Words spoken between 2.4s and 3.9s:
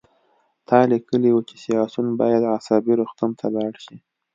عصبي روغتون ته لاړ